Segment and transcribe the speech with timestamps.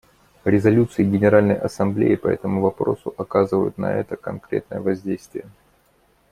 [0.45, 5.45] Резолюции Генеральной Ассамблеи по этому вопросу оказывают на это конкретное воздействие.